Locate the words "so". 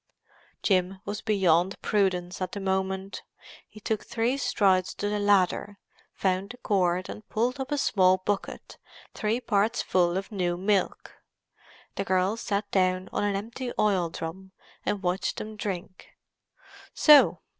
16.95-17.41